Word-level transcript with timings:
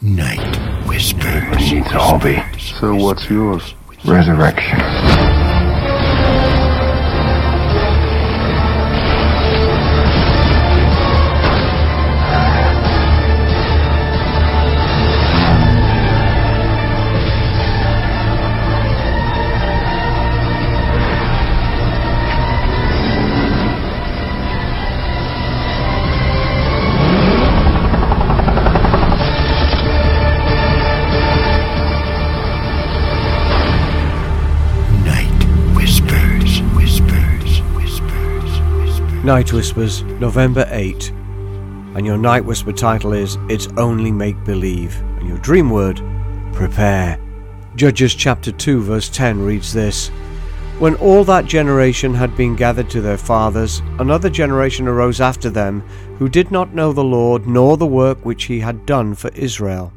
Night 0.00 0.86
whispers. 0.86 1.72
Needs 1.72 1.86
a 1.88 1.98
hobby. 1.98 2.40
So 2.58 2.94
what's 2.94 3.28
yours? 3.28 3.74
Resurrection. 4.04 4.78
Night 39.28 39.52
Whispers, 39.52 40.02
November 40.04 40.66
8. 40.70 41.10
And 41.10 42.06
your 42.06 42.16
Night 42.16 42.42
Whisper 42.42 42.72
title 42.72 43.12
is 43.12 43.36
It's 43.50 43.68
Only 43.76 44.10
Make 44.10 44.42
Believe. 44.42 44.98
And 45.18 45.28
your 45.28 45.36
dream 45.36 45.68
word, 45.68 46.00
Prepare. 46.54 47.20
Judges 47.76 48.14
chapter 48.14 48.50
2, 48.50 48.80
verse 48.80 49.10
10 49.10 49.44
reads 49.44 49.70
this 49.70 50.08
When 50.78 50.94
all 50.94 51.24
that 51.24 51.44
generation 51.44 52.14
had 52.14 52.38
been 52.38 52.56
gathered 52.56 52.88
to 52.88 53.02
their 53.02 53.18
fathers, 53.18 53.82
another 53.98 54.30
generation 54.30 54.88
arose 54.88 55.20
after 55.20 55.50
them, 55.50 55.82
who 56.16 56.30
did 56.30 56.50
not 56.50 56.74
know 56.74 56.94
the 56.94 57.04
Lord, 57.04 57.46
nor 57.46 57.76
the 57.76 57.86
work 57.86 58.24
which 58.24 58.44
he 58.44 58.60
had 58.60 58.86
done 58.86 59.14
for 59.14 59.28
Israel. 59.34 59.92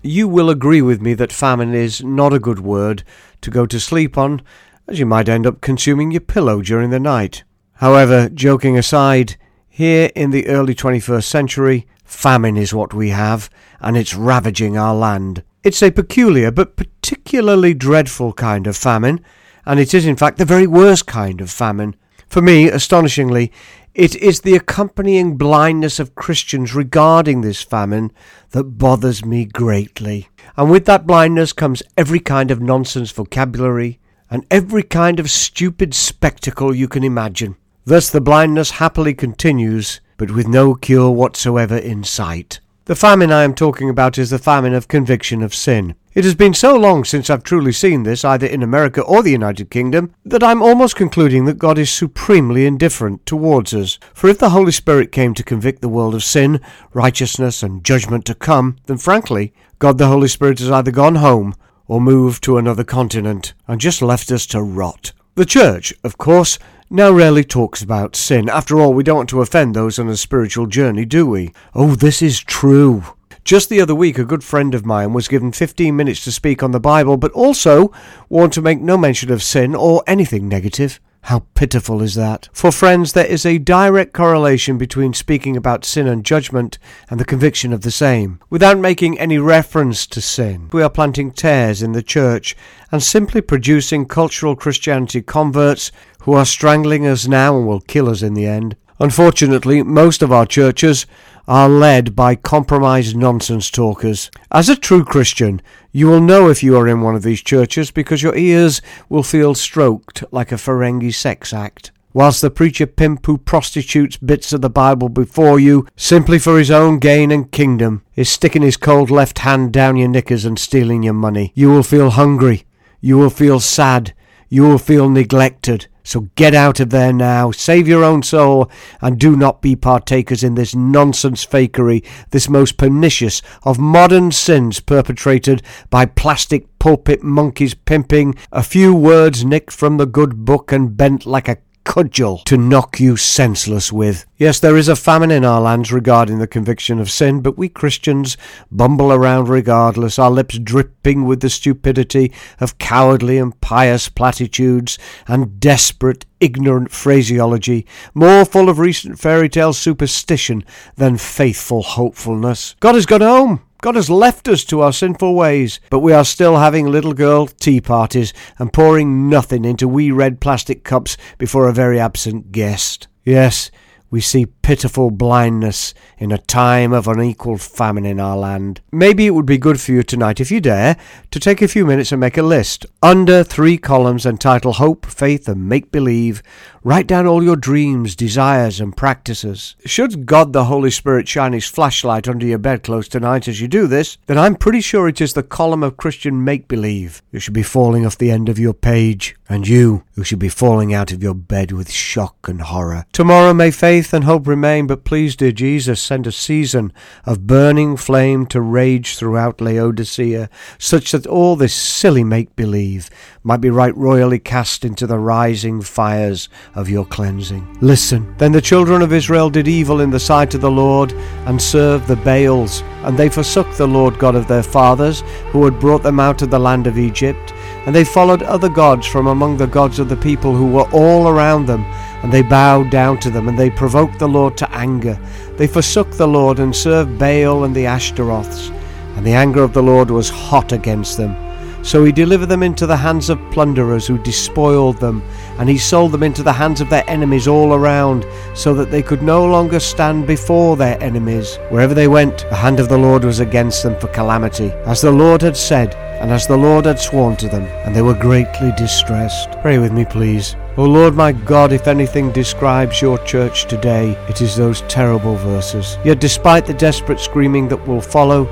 You 0.00 0.28
will 0.28 0.48
agree 0.48 0.80
with 0.80 1.02
me 1.02 1.12
that 1.12 1.30
famine 1.30 1.74
is 1.74 2.02
not 2.02 2.32
a 2.32 2.40
good 2.40 2.60
word 2.60 3.04
to 3.42 3.50
go 3.50 3.66
to 3.66 3.78
sleep 3.78 4.16
on, 4.16 4.40
as 4.88 4.98
you 4.98 5.04
might 5.04 5.28
end 5.28 5.46
up 5.46 5.60
consuming 5.60 6.10
your 6.10 6.22
pillow 6.22 6.62
during 6.62 6.88
the 6.88 6.98
night. 6.98 7.44
However, 7.82 8.28
joking 8.28 8.78
aside, 8.78 9.34
here 9.68 10.08
in 10.14 10.30
the 10.30 10.46
early 10.46 10.72
21st 10.72 11.24
century, 11.24 11.88
famine 12.04 12.56
is 12.56 12.72
what 12.72 12.94
we 12.94 13.08
have, 13.08 13.50
and 13.80 13.96
it's 13.96 14.14
ravaging 14.14 14.78
our 14.78 14.94
land. 14.94 15.42
It's 15.64 15.82
a 15.82 15.90
peculiar 15.90 16.52
but 16.52 16.76
particularly 16.76 17.74
dreadful 17.74 18.34
kind 18.34 18.68
of 18.68 18.76
famine, 18.76 19.18
and 19.66 19.80
it 19.80 19.94
is 19.94 20.06
in 20.06 20.14
fact 20.14 20.38
the 20.38 20.44
very 20.44 20.64
worst 20.64 21.08
kind 21.08 21.40
of 21.40 21.50
famine. 21.50 21.96
For 22.28 22.40
me, 22.40 22.68
astonishingly, 22.68 23.50
it 23.96 24.14
is 24.14 24.42
the 24.42 24.54
accompanying 24.54 25.36
blindness 25.36 25.98
of 25.98 26.14
Christians 26.14 26.76
regarding 26.76 27.40
this 27.40 27.62
famine 27.62 28.12
that 28.50 28.78
bothers 28.78 29.24
me 29.24 29.44
greatly. 29.44 30.28
And 30.56 30.70
with 30.70 30.84
that 30.84 31.04
blindness 31.04 31.52
comes 31.52 31.82
every 31.96 32.20
kind 32.20 32.52
of 32.52 32.60
nonsense 32.60 33.10
vocabulary 33.10 33.98
and 34.30 34.46
every 34.52 34.84
kind 34.84 35.18
of 35.18 35.32
stupid 35.32 35.94
spectacle 35.94 36.72
you 36.72 36.86
can 36.86 37.02
imagine. 37.02 37.56
Thus 37.84 38.10
the 38.10 38.20
blindness 38.20 38.72
happily 38.72 39.12
continues, 39.12 40.00
but 40.16 40.30
with 40.30 40.46
no 40.46 40.74
cure 40.74 41.10
whatsoever 41.10 41.76
in 41.76 42.04
sight. 42.04 42.60
The 42.84 42.94
famine 42.94 43.32
I 43.32 43.42
am 43.42 43.54
talking 43.54 43.90
about 43.90 44.18
is 44.18 44.30
the 44.30 44.38
famine 44.38 44.72
of 44.72 44.86
conviction 44.86 45.42
of 45.42 45.54
sin. 45.54 45.96
It 46.14 46.24
has 46.24 46.36
been 46.36 46.54
so 46.54 46.76
long 46.76 47.04
since 47.04 47.28
I've 47.28 47.42
truly 47.42 47.72
seen 47.72 48.04
this, 48.04 48.24
either 48.24 48.46
in 48.46 48.62
America 48.62 49.02
or 49.02 49.22
the 49.22 49.32
United 49.32 49.70
Kingdom, 49.70 50.14
that 50.24 50.44
I'm 50.44 50.62
almost 50.62 50.94
concluding 50.94 51.44
that 51.46 51.58
God 51.58 51.76
is 51.76 51.90
supremely 51.90 52.66
indifferent 52.66 53.26
towards 53.26 53.74
us. 53.74 53.98
For 54.14 54.28
if 54.28 54.38
the 54.38 54.50
Holy 54.50 54.72
Spirit 54.72 55.10
came 55.10 55.34
to 55.34 55.42
convict 55.42 55.80
the 55.80 55.88
world 55.88 56.14
of 56.14 56.22
sin, 56.22 56.60
righteousness, 56.92 57.64
and 57.64 57.84
judgment 57.84 58.24
to 58.26 58.34
come, 58.34 58.76
then 58.86 58.98
frankly, 58.98 59.52
God 59.80 59.98
the 59.98 60.06
Holy 60.06 60.28
Spirit 60.28 60.60
has 60.60 60.70
either 60.70 60.92
gone 60.92 61.16
home 61.16 61.56
or 61.88 62.00
moved 62.00 62.44
to 62.44 62.58
another 62.58 62.84
continent 62.84 63.54
and 63.66 63.80
just 63.80 64.02
left 64.02 64.30
us 64.30 64.46
to 64.46 64.62
rot. 64.62 65.12
The 65.34 65.46
Church, 65.46 65.94
of 66.04 66.18
course, 66.18 66.58
now 66.92 67.10
rarely 67.10 67.42
talks 67.42 67.82
about 67.82 68.14
sin. 68.14 68.50
After 68.50 68.78
all, 68.78 68.92
we 68.92 69.02
don't 69.02 69.16
want 69.16 69.30
to 69.30 69.40
offend 69.40 69.74
those 69.74 69.98
on 69.98 70.08
a 70.08 70.16
spiritual 70.16 70.66
journey, 70.66 71.06
do 71.06 71.26
we? 71.26 71.52
Oh, 71.74 71.94
this 71.94 72.20
is 72.20 72.40
true. 72.40 73.02
Just 73.44 73.70
the 73.70 73.80
other 73.80 73.94
week, 73.94 74.18
a 74.18 74.24
good 74.24 74.44
friend 74.44 74.74
of 74.74 74.84
mine 74.84 75.14
was 75.14 75.26
given 75.26 75.52
15 75.52 75.96
minutes 75.96 76.22
to 76.24 76.30
speak 76.30 76.62
on 76.62 76.72
the 76.72 76.78
Bible, 76.78 77.16
but 77.16 77.32
also 77.32 77.90
warned 78.28 78.52
to 78.52 78.62
make 78.62 78.80
no 78.80 78.98
mention 78.98 79.32
of 79.32 79.42
sin 79.42 79.74
or 79.74 80.04
anything 80.06 80.48
negative. 80.48 81.00
How 81.26 81.44
pitiful 81.54 82.02
is 82.02 82.16
that? 82.16 82.48
For 82.52 82.72
friends, 82.72 83.12
there 83.12 83.26
is 83.26 83.46
a 83.46 83.58
direct 83.58 84.12
correlation 84.12 84.76
between 84.76 85.14
speaking 85.14 85.56
about 85.56 85.84
sin 85.84 86.08
and 86.08 86.24
judgment 86.24 86.78
and 87.08 87.20
the 87.20 87.24
conviction 87.24 87.72
of 87.72 87.82
the 87.82 87.92
same. 87.92 88.40
Without 88.50 88.78
making 88.78 89.20
any 89.20 89.38
reference 89.38 90.04
to 90.08 90.20
sin, 90.20 90.68
we 90.72 90.82
are 90.82 90.90
planting 90.90 91.30
tares 91.30 91.80
in 91.80 91.92
the 91.92 92.02
church 92.02 92.56
and 92.90 93.02
simply 93.02 93.40
producing 93.40 94.04
cultural 94.04 94.56
Christianity 94.56 95.22
converts 95.22 95.92
who 96.22 96.32
are 96.32 96.44
strangling 96.44 97.06
us 97.06 97.28
now 97.28 97.56
and 97.56 97.68
will 97.68 97.80
kill 97.80 98.08
us 98.08 98.22
in 98.22 98.34
the 98.34 98.46
end. 98.46 98.76
Unfortunately, 99.02 99.82
most 99.82 100.22
of 100.22 100.30
our 100.30 100.46
churches 100.46 101.06
are 101.48 101.68
led 101.68 102.14
by 102.14 102.36
compromised 102.36 103.16
nonsense 103.16 103.68
talkers. 103.68 104.30
As 104.52 104.68
a 104.68 104.76
true 104.76 105.04
Christian, 105.04 105.60
you 105.90 106.06
will 106.06 106.20
know 106.20 106.48
if 106.48 106.62
you 106.62 106.76
are 106.76 106.86
in 106.86 107.00
one 107.00 107.16
of 107.16 107.24
these 107.24 107.42
churches 107.42 107.90
because 107.90 108.22
your 108.22 108.36
ears 108.36 108.80
will 109.08 109.24
feel 109.24 109.56
stroked 109.56 110.22
like 110.30 110.52
a 110.52 110.54
Ferengi 110.54 111.12
sex 111.12 111.52
act. 111.52 111.90
Whilst 112.14 112.42
the 112.42 112.50
preacher 112.50 112.86
pimp 112.86 113.26
who 113.26 113.38
prostitutes 113.38 114.18
bits 114.18 114.52
of 114.52 114.60
the 114.60 114.70
Bible 114.70 115.08
before 115.08 115.58
you 115.58 115.88
simply 115.96 116.38
for 116.38 116.56
his 116.56 116.70
own 116.70 117.00
gain 117.00 117.32
and 117.32 117.50
kingdom 117.50 118.04
is 118.14 118.28
sticking 118.30 118.62
his 118.62 118.76
cold 118.76 119.10
left 119.10 119.40
hand 119.40 119.72
down 119.72 119.96
your 119.96 120.10
knickers 120.10 120.44
and 120.44 120.60
stealing 120.60 121.02
your 121.02 121.12
money, 121.12 121.50
you 121.56 121.70
will 121.70 121.82
feel 121.82 122.10
hungry, 122.10 122.66
you 123.00 123.18
will 123.18 123.30
feel 123.30 123.58
sad, 123.58 124.14
you 124.52 124.64
will 124.64 124.76
feel 124.76 125.08
neglected. 125.08 125.86
So 126.04 126.28
get 126.34 126.54
out 126.54 126.78
of 126.78 126.90
there 126.90 127.10
now, 127.10 127.52
save 127.52 127.88
your 127.88 128.04
own 128.04 128.22
soul, 128.22 128.70
and 129.00 129.18
do 129.18 129.34
not 129.34 129.62
be 129.62 129.74
partakers 129.74 130.44
in 130.44 130.56
this 130.56 130.74
nonsense 130.74 131.46
fakery, 131.46 132.04
this 132.32 132.50
most 132.50 132.76
pernicious 132.76 133.40
of 133.62 133.78
modern 133.78 134.30
sins 134.30 134.78
perpetrated 134.78 135.62
by 135.88 136.04
plastic 136.04 136.78
pulpit 136.78 137.22
monkeys 137.22 137.72
pimping 137.72 138.34
a 138.52 138.62
few 138.62 138.94
words 138.94 139.42
nicked 139.42 139.72
from 139.72 139.96
the 139.96 140.04
good 140.04 140.44
book 140.44 140.70
and 140.70 140.98
bent 140.98 141.24
like 141.24 141.48
a 141.48 141.56
cudgel 141.84 142.38
to 142.38 142.56
knock 142.56 143.00
you 143.00 143.16
senseless 143.16 143.92
with. 143.92 144.26
Yes, 144.36 144.60
there 144.60 144.76
is 144.76 144.88
a 144.88 144.96
famine 144.96 145.30
in 145.30 145.44
our 145.44 145.60
lands 145.60 145.92
regarding 145.92 146.38
the 146.38 146.46
conviction 146.46 146.98
of 146.98 147.10
sin, 147.10 147.40
but 147.40 147.58
we 147.58 147.68
Christians 147.68 148.36
bumble 148.70 149.12
around 149.12 149.48
regardless, 149.48 150.18
our 150.18 150.30
lips 150.30 150.58
dripping 150.58 151.24
with 151.24 151.40
the 151.40 151.50
stupidity 151.50 152.32
of 152.60 152.78
cowardly 152.78 153.38
and 153.38 153.60
pious 153.60 154.08
platitudes 154.08 154.98
and 155.26 155.60
desperate, 155.60 156.26
ignorant 156.40 156.90
phraseology, 156.90 157.86
more 158.14 158.44
full 158.44 158.68
of 158.68 158.78
recent 158.78 159.18
fairy 159.18 159.48
tale 159.48 159.72
superstition 159.72 160.64
than 160.96 161.16
faithful 161.16 161.82
hopefulness. 161.82 162.74
God 162.80 162.94
has 162.94 163.06
gone 163.06 163.20
home. 163.20 163.62
God 163.82 163.96
has 163.96 164.08
left 164.08 164.46
us 164.46 164.62
to 164.66 164.80
our 164.80 164.92
sinful 164.92 165.34
ways, 165.34 165.80
but 165.90 165.98
we 165.98 166.12
are 166.12 166.24
still 166.24 166.58
having 166.58 166.86
little 166.86 167.14
girl 167.14 167.48
tea 167.48 167.80
parties 167.80 168.32
and 168.56 168.72
pouring 168.72 169.28
nothing 169.28 169.64
into 169.64 169.88
wee 169.88 170.12
red 170.12 170.40
plastic 170.40 170.84
cups 170.84 171.16
before 171.36 171.68
a 171.68 171.72
very 171.72 171.98
absent 171.98 172.52
guest. 172.52 173.08
Yes, 173.24 173.72
we 174.08 174.20
see 174.20 174.46
pitiful 174.46 175.10
blindness 175.10 175.94
in 176.18 176.30
a 176.30 176.38
time 176.38 176.92
of 176.92 177.08
unequal 177.08 177.56
famine 177.56 178.04
in 178.04 178.20
our 178.20 178.36
land. 178.36 178.82
Maybe 178.92 179.26
it 179.26 179.30
would 179.30 179.46
be 179.46 179.58
good 179.58 179.80
for 179.80 179.90
you 179.90 180.04
tonight, 180.04 180.38
if 180.38 180.52
you 180.52 180.60
dare, 180.60 180.96
to 181.32 181.40
take 181.40 181.60
a 181.60 181.66
few 181.66 181.84
minutes 181.84 182.12
and 182.12 182.20
make 182.20 182.36
a 182.36 182.42
list. 182.42 182.86
Under 183.02 183.42
three 183.42 183.78
columns 183.78 184.26
entitled 184.26 184.76
Hope, 184.76 185.06
Faith, 185.06 185.48
and 185.48 185.68
Make 185.68 185.90
Believe, 185.90 186.40
write 186.84 187.06
down 187.06 187.26
all 187.26 187.42
your 187.42 187.56
dreams, 187.56 188.16
desires, 188.16 188.80
and 188.80 188.96
practices. 188.96 189.76
Should 189.86 190.26
God 190.26 190.52
the 190.52 190.64
Holy 190.64 190.90
Spirit 190.90 191.28
shine 191.28 191.52
his 191.52 191.68
flashlight 191.68 192.28
under 192.28 192.46
your 192.46 192.58
bedclothes 192.58 193.08
tonight 193.08 193.46
as 193.46 193.60
you 193.60 193.68
do 193.68 193.86
this, 193.86 194.18
then 194.26 194.38
I'm 194.38 194.56
pretty 194.56 194.80
sure 194.80 195.08
it 195.08 195.20
is 195.20 195.34
the 195.34 195.42
column 195.42 195.82
of 195.82 195.96
Christian 195.96 196.44
make 196.44 196.68
believe 196.68 197.22
you 197.30 197.38
should 197.38 197.54
be 197.54 197.62
falling 197.62 198.04
off 198.04 198.18
the 198.18 198.30
end 198.30 198.48
of 198.48 198.58
your 198.58 198.74
page, 198.74 199.36
and 199.48 199.68
you 199.68 200.04
who 200.14 200.24
should 200.24 200.38
be 200.38 200.48
falling 200.48 200.92
out 200.92 201.12
of 201.12 201.22
your 201.22 201.34
bed 201.34 201.72
with 201.72 201.90
shock 201.90 202.48
and 202.48 202.62
horror. 202.62 203.04
Tomorrow 203.12 203.54
may 203.54 203.70
faith 203.70 204.12
and 204.12 204.24
hope 204.24 204.46
remain, 204.46 204.86
but 204.86 205.04
please, 205.04 205.36
dear 205.36 205.52
Jesus, 205.52 206.00
send 206.00 206.26
a 206.26 206.32
season 206.32 206.92
of 207.24 207.46
burning 207.46 207.96
flame 207.96 208.46
to 208.46 208.60
rage 208.60 209.16
throughout 209.16 209.60
Laodicea, 209.60 210.48
such 210.78 211.12
that 211.12 211.26
all 211.26 211.56
this 211.56 211.74
silly 211.74 212.24
make 212.24 212.56
believe 212.56 213.10
might 213.44 213.60
be 213.60 213.70
right 213.70 213.96
royally 213.96 214.38
cast 214.38 214.84
into 214.84 215.06
the 215.06 215.18
rising 215.18 215.82
fires 215.82 216.48
of 216.74 216.88
your 216.88 217.04
cleansing. 217.04 217.66
Listen. 217.80 218.34
Then 218.38 218.52
the 218.52 218.60
children 218.60 219.02
of 219.02 219.12
Israel 219.12 219.50
did 219.50 219.68
evil 219.68 220.00
in 220.00 220.10
the 220.10 220.20
sight 220.20 220.54
of 220.54 220.60
the 220.60 220.70
Lord, 220.70 221.12
and 221.46 221.60
served 221.60 222.06
the 222.06 222.16
Baals, 222.16 222.82
and 223.04 223.18
they 223.18 223.28
forsook 223.28 223.70
the 223.74 223.86
Lord 223.86 224.18
God 224.18 224.34
of 224.34 224.48
their 224.48 224.62
fathers, 224.62 225.22
who 225.50 225.64
had 225.64 225.80
brought 225.80 226.02
them 226.02 226.18
out 226.18 226.42
of 226.42 226.50
the 226.50 226.58
land 226.58 226.86
of 226.86 226.98
Egypt. 226.98 227.52
And 227.84 227.94
they 227.94 228.04
followed 228.04 228.42
other 228.42 228.68
gods 228.68 229.06
from 229.06 229.26
among 229.26 229.56
the 229.56 229.66
gods 229.66 229.98
of 229.98 230.08
the 230.08 230.16
people 230.16 230.54
who 230.54 230.70
were 230.70 230.88
all 230.92 231.28
around 231.28 231.66
them, 231.66 231.84
and 232.22 232.32
they 232.32 232.42
bowed 232.42 232.90
down 232.90 233.18
to 233.20 233.30
them, 233.30 233.48
and 233.48 233.58
they 233.58 233.70
provoked 233.70 234.18
the 234.18 234.28
Lord 234.28 234.56
to 234.58 234.72
anger. 234.72 235.18
They 235.56 235.66
forsook 235.66 236.10
the 236.12 236.28
Lord 236.28 236.58
and 236.58 236.74
served 236.74 237.18
Baal 237.18 237.64
and 237.64 237.74
the 237.74 237.86
Ashtaroths. 237.86 238.70
And 239.16 239.26
the 239.26 239.32
anger 239.32 239.62
of 239.62 239.74
the 239.74 239.82
Lord 239.82 240.10
was 240.10 240.30
hot 240.30 240.72
against 240.72 241.18
them. 241.18 241.36
So 241.82 242.04
he 242.04 242.12
delivered 242.12 242.46
them 242.46 242.62
into 242.62 242.86
the 242.86 242.96
hands 242.96 243.28
of 243.28 243.40
plunderers 243.50 244.06
who 244.06 244.16
despoiled 244.18 244.98
them, 244.98 245.22
and 245.58 245.68
he 245.68 245.78
sold 245.78 246.12
them 246.12 246.22
into 246.22 246.42
the 246.42 246.52
hands 246.52 246.80
of 246.80 246.88
their 246.88 247.08
enemies 247.08 247.48
all 247.48 247.74
around, 247.74 248.24
so 248.54 248.72
that 248.74 248.90
they 248.90 249.02
could 249.02 249.22
no 249.22 249.44
longer 249.44 249.80
stand 249.80 250.26
before 250.26 250.76
their 250.76 251.02
enemies. 251.02 251.58
Wherever 251.70 251.94
they 251.94 252.08
went, 252.08 252.38
the 252.48 252.56
hand 252.56 252.78
of 252.78 252.88
the 252.88 252.98
Lord 252.98 253.24
was 253.24 253.40
against 253.40 253.82
them 253.82 253.98
for 253.98 254.08
calamity, 254.08 254.70
as 254.86 255.00
the 255.00 255.10
Lord 255.10 255.42
had 255.42 255.56
said, 255.56 255.94
and 256.22 256.30
as 256.30 256.46
the 256.46 256.56
Lord 256.56 256.84
had 256.84 257.00
sworn 257.00 257.36
to 257.36 257.48
them, 257.48 257.64
and 257.84 257.96
they 257.96 258.02
were 258.02 258.14
greatly 258.14 258.72
distressed. 258.76 259.50
Pray 259.60 259.78
with 259.78 259.92
me, 259.92 260.04
please. 260.04 260.54
O 260.78 260.84
Lord 260.84 261.14
my 261.14 261.32
God, 261.32 261.72
if 261.72 261.86
anything 261.86 262.32
describes 262.32 263.02
your 263.02 263.18
church 263.26 263.66
today, 263.66 264.12
it 264.28 264.40
is 264.40 264.56
those 264.56 264.82
terrible 264.82 265.34
verses. 265.36 265.98
Yet 266.04 266.20
despite 266.20 266.64
the 266.64 266.72
desperate 266.72 267.20
screaming 267.20 267.68
that 267.68 267.86
will 267.86 268.00
follow, 268.00 268.44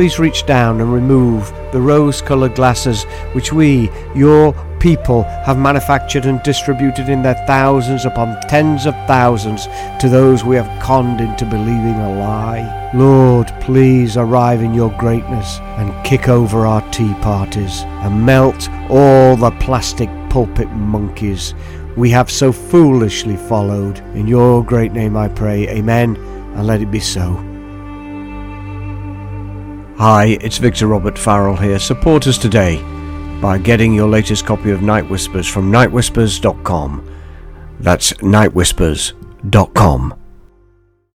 please 0.00 0.18
reach 0.18 0.46
down 0.46 0.80
and 0.80 0.94
remove 0.94 1.52
the 1.72 1.78
rose 1.78 2.22
coloured 2.22 2.54
glasses 2.54 3.04
which 3.34 3.52
we, 3.52 3.90
your 4.14 4.54
people, 4.80 5.24
have 5.44 5.58
manufactured 5.58 6.24
and 6.24 6.42
distributed 6.42 7.10
in 7.10 7.20
their 7.20 7.34
thousands 7.46 8.06
upon 8.06 8.40
tens 8.48 8.86
of 8.86 8.94
thousands 9.06 9.66
to 10.00 10.08
those 10.08 10.42
we 10.42 10.56
have 10.56 10.82
conned 10.82 11.20
into 11.20 11.44
believing 11.44 11.96
a 11.96 12.18
lie. 12.18 12.90
Lord, 12.94 13.52
please 13.60 14.16
arrive 14.16 14.62
in 14.62 14.72
your 14.72 14.88
greatness 14.98 15.58
and 15.76 15.92
kick 16.02 16.30
over 16.30 16.64
our 16.64 16.80
tea 16.92 17.12
parties 17.20 17.82
and 17.82 18.24
melt 18.24 18.70
all 18.88 19.36
the 19.36 19.50
plastic 19.60 20.08
pulpit 20.30 20.70
monkeys 20.70 21.54
we 21.94 22.08
have 22.08 22.30
so 22.30 22.52
foolishly 22.52 23.36
followed. 23.36 23.98
In 24.14 24.26
your 24.26 24.64
great 24.64 24.92
name 24.92 25.14
I 25.14 25.28
pray, 25.28 25.68
Amen, 25.68 26.16
and 26.16 26.66
let 26.66 26.80
it 26.80 26.90
be 26.90 27.00
so. 27.00 27.49
Hi, 30.00 30.38
it's 30.40 30.56
Victor 30.56 30.86
Robert 30.86 31.18
Farrell 31.18 31.56
here. 31.56 31.78
Support 31.78 32.26
us 32.26 32.38
today 32.38 32.80
by 33.42 33.58
getting 33.58 33.92
your 33.92 34.08
latest 34.08 34.46
copy 34.46 34.70
of 34.70 34.80
Night 34.80 35.06
Whispers 35.10 35.46
from 35.46 35.70
nightwhispers.com. 35.70 37.06
That's 37.80 38.14
nightwhispers.com. 38.14 40.19